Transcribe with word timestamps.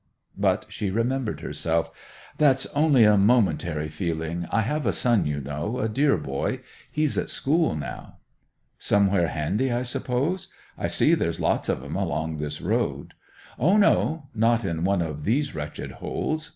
But 0.35 0.65
she 0.69 0.89
remembered 0.89 1.41
herself. 1.41 1.91
'That's 2.39 2.65
only 2.73 3.03
a 3.03 3.17
momentary 3.19 3.87
feeling. 3.87 4.47
I 4.49 4.61
have 4.61 4.87
a 4.87 4.93
son, 4.93 5.27
you 5.27 5.39
know, 5.39 5.77
a 5.77 5.87
dear 5.87 6.17
boy. 6.17 6.61
He's 6.91 7.19
at 7.19 7.29
school 7.29 7.75
now.' 7.75 8.15
'Somewhere 8.79 9.27
handy, 9.27 9.71
I 9.71 9.83
suppose? 9.83 10.47
I 10.75 10.87
see 10.87 11.13
there's 11.13 11.39
lots 11.39 11.69
on 11.69 11.83
'em 11.85 11.95
along 11.95 12.37
this 12.37 12.61
road.' 12.61 13.13
'O 13.59 13.77
no! 13.77 14.29
Not 14.33 14.65
in 14.65 14.85
one 14.85 15.03
of 15.03 15.23
these 15.23 15.53
wretched 15.53 15.91
holes! 15.91 16.49